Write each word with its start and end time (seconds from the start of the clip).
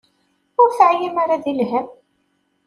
Ur 0.61 0.69
teɛyim 0.77 1.15
ara 1.23 1.43
di 1.43 1.53
lhemm? 1.59 1.87